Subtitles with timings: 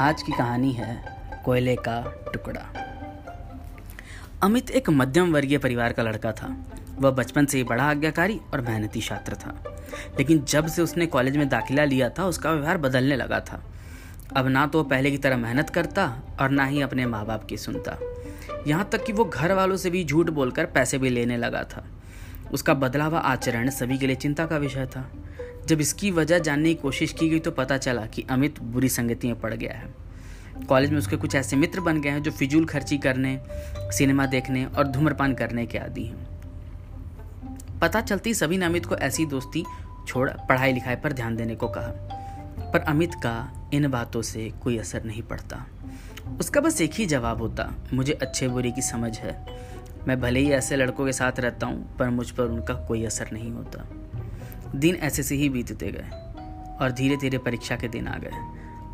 [0.00, 1.04] आज की कहानी है
[1.44, 2.60] कोयले का टुकड़ा।
[4.42, 6.56] अमित एक मध्यम वर्गीय परिवार का लड़का था।
[6.98, 9.78] वह बचपन से ही बड़ा आज्ञाकारी और मेहनती छात्र था।
[10.18, 13.62] लेकिन जब से उसने कॉलेज में दाखिला लिया था, उसका व्यवहार बदलने लगा था।
[14.36, 17.44] अब ना तो वह पहले की तरह मेहनत करता और ना ही अपने माँ बाप
[17.44, 17.98] की सुनता।
[18.66, 21.84] यहाँ तक कि वो घर वालों से भी झूठ बोलकर पैसे भी लेने लगा था।
[22.52, 25.10] उसका बदला हुआ आचरण सभी के लिए चिंता का विषय था।
[25.66, 29.26] जब इसकी वजह जानने की कोशिश की गई तो पता चला कि अमित बुरी संगति
[29.26, 29.94] में पड़ गया है।
[30.68, 33.40] कॉलेज में उसके कुछ ऐसे मित्र बन गए हैं जो फिजूल खर्ची करने,
[33.92, 36.26] सिनेमा देखने और धूम्रपान करने के आदि हैं।
[37.78, 39.64] पता चलती सभी ने अमित को ऐसी दोस्ती
[40.08, 41.90] छोड़ पढ़ाई लिखाई पर ध्यान देने को कहा।
[42.72, 45.66] पर अमित का इन बातों से कोई असर नहीं पड़ता।
[46.40, 49.46] उसका बस एक ही जवाब होता, मुझे अच्छे बुरे की समझ है।
[50.08, 53.28] मैं भले ही ऐसे लड़कों के साथ रहता हूँ, पर मुझ पर उनका कोई असर
[53.32, 53.88] नहीं होता।
[54.76, 56.10] दिन ऐसे से ही बीतते गए
[56.80, 58.30] और धीरे धीरे परीक्षा के दिन आ गए।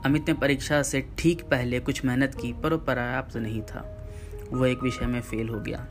[0.05, 4.08] अमित ने परीक्षा से ठीक पहले कुछ मेहनत की, पर वो पर्याप्त नहीं था।
[4.50, 5.86] वो एक विषय में फेल हो गया।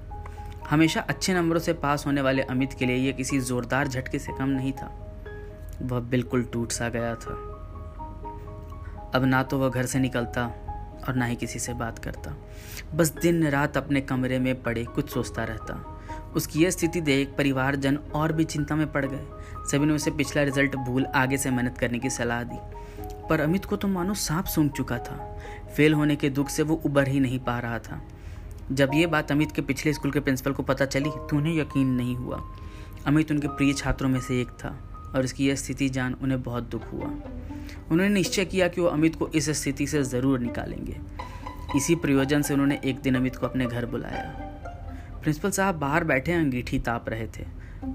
[0.70, 4.32] हमेशा अच्छे नंबरों से पास होने वाले अमित के लिए यह किसी जोरदार झटके से
[4.38, 5.16] कम नहीं था।
[5.82, 7.48] वह बिल्कुल टूट सा गया था।
[9.16, 10.46] अब ना तो वह घर से निकलता
[11.08, 12.36] और ना ही किसी से बात करता।
[12.96, 16.01] बस दिन रात अपने कमरे में पड़े, कुछ सोचता रहता।
[16.36, 19.26] उसकी यह स्थिति देख परिवारजन और भी चिंता में पड़ गए।
[19.72, 22.58] सभी ने उसे पिछला रिज़ल्ट भूल आगे से मेहनत करने की सलाह दी।
[23.30, 25.18] पर अमित को तो मानो सांप सूंघ चुका था।
[25.76, 28.02] फेल होने के दुख से वो उबर ही नहीं पा रहा था।
[28.72, 31.88] जब ये बात अमित के पिछले स्कूल के प्रिंसिपल को पता चली तो उन्हें यकीन
[31.88, 32.42] नहीं हुआ।
[33.08, 34.78] अमित उनके प्रिय छात्रों में से एक था
[35.16, 39.16] और इसकी यह स्थिति जान उन्हें बहुत दुख हुआ। उन्होंने निश्चय किया कि वो अमित
[39.16, 40.98] को इस स्थिति से ज़रूर निकालेंगे।
[41.76, 44.51] इसी प्रयोजन से उन्होंने एक दिन अमित को अपने घर बुलाया।
[45.22, 47.46] प्रिंसिपल साहब बाहर बैठे अंगीठी ताप रहे थे।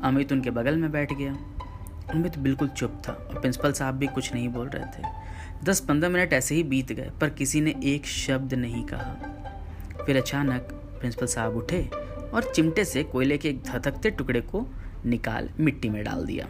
[0.03, 1.37] अमित उनके बगल में बैठ गया।
[2.11, 5.03] अमित बिल्कुल चुप था और प्रिंसिपल साहब भी कुछ नहीं बोल रहे थे।
[5.65, 9.15] दस पंद्रह मिनट ऐसे ही बीत गए, पर किसी ने एक शब्द नहीं कहा।
[10.07, 10.63] फिर अचानक
[11.01, 11.83] प्रिंसिपल साहब उठे
[12.35, 14.67] और चिमटे से कोयले के एक धधकते टुकड़े को
[15.07, 16.47] निकाल मिट्टी में डाल दिया।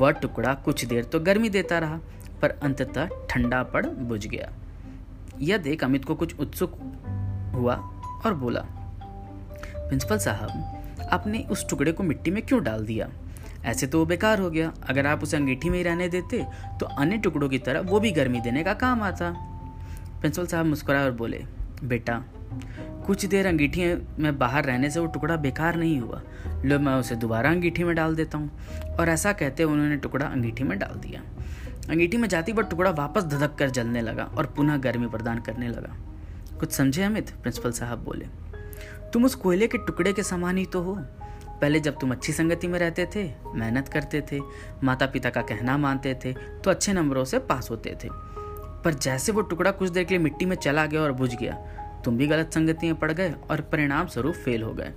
[0.00, 2.00] वह टुकड़ा कुछ देर तो गर्मी देता रहा,
[2.42, 4.52] पर अंततः ठंडा पड़ बुझ गया।
[5.40, 6.78] यह देख अमित को कुछ उत्सुक
[7.54, 7.74] हुआ
[8.26, 8.66] और बोला
[9.88, 13.08] प्रिंसिपल साहब, आपने उस टुकड़े को मिट्टी में क्यों डाल दिया?
[13.64, 16.44] ऐसे तो वो बेकार हो गया। अगर आप उसे अंगीठी में ही रहने देते
[16.80, 19.30] तो अन्य टुकड़ों की तरह वो भी गर्मी देने का काम आता।
[20.20, 21.44] प्रिंसिपल साहब मुस्कुराए और बोले,
[21.84, 22.22] बेटा,
[23.06, 23.84] कुछ देर अंगीठी
[24.18, 26.20] में बाहर रहने से वो टुकड़ा बेकार नहीं हुआ।
[26.64, 28.50] लो, मैं उसे दोबारा अंगीठी में डाल देता हूँ।
[28.90, 31.22] और ऐसा कहते उन्होंने टुकड़ा अंगीठी में डाल दिया।
[31.90, 35.68] अंगीठी में जाती वह टुकड़ा वापस धधक कर जलने लगा और पुनः गर्मी प्रदान करने
[35.68, 35.96] लगा।
[36.60, 37.30] कुछ समझे अमित?
[37.32, 38.26] प्रिंसिपल साहब बोले
[39.12, 40.94] तुम उस कोयले के टुकड़े के समान ही तो हो।
[41.60, 44.40] पहले जब तुम अच्छी संगति में रहते थे, मेहनत करते थे
[44.84, 48.08] माता पिता का कहना मानते थे तो अच्छे नंबरों से पास होते थे।
[48.84, 51.54] पर जैसे वो टुकड़ा कुछ देर के लिए मिट्टी में चला गया और बुझ गया,
[52.04, 54.92] तुम भी गलत संगति में पड़ गए और परिणाम स्वरूप फेल हो गए।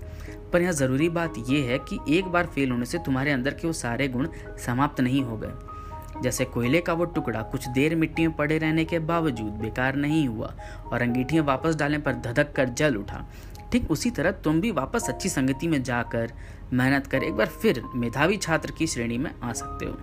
[0.53, 3.67] पर यहाँ ज़रूरी बात यह है कि एक बार फेल होने से तुम्हारे अंदर के
[3.67, 4.27] वो सारे गुण
[4.65, 8.83] समाप्त नहीं हो गए। जैसे कोयले का वो टुकड़ा कुछ देर मिट्टी में पड़े रहने
[8.85, 10.53] के बावजूद बेकार नहीं हुआ
[10.85, 13.25] और अंगीठियाँ वापस डालने पर धधक कर जल उठा।
[13.71, 16.33] ठीक उसी तरह तुम भी वापस अच्छी संगति में जाकर
[16.73, 19.97] मेहनत कर एक बार फिर मेधावी छात्र की श्रेणी में आ सकते हो।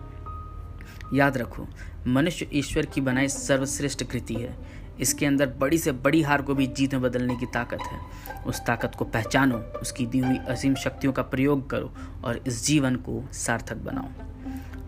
[1.15, 1.67] याद रखो,
[2.07, 4.57] मनुष्य ईश्वर की बनाई सर्वश्रेष्ठ कृति है।
[5.01, 8.01] इसके अंदर बड़ी से बड़ी हार को भी जीत में बदलने की ताकत है।
[8.43, 12.97] उस ताकत को पहचानो, उसकी दी हुई असीम शक्तियों का प्रयोग करो और इस जीवन
[12.97, 14.09] को सार्थक बनाओ।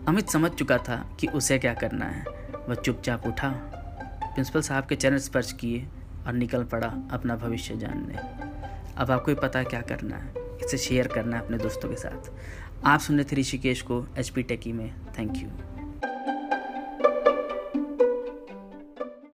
[0.07, 2.25] अमित समझ चुका था कि उसे क्या करना है।
[2.69, 3.49] वह चुपचाप उठा,
[4.33, 5.87] प्रिंसिपल साहब के चरण स्पर्श किए
[6.27, 8.50] और निकल पड़ा अपना भविष्य जानने।
[8.97, 10.33] अब आपको ही पता है क्या करना है।
[10.65, 12.31] इसे शेयर करना है अपने दोस्तों के साथ।
[12.85, 15.70] आप सुन रहे थे ऋषिकेश को एच पी टेकी में। Thank you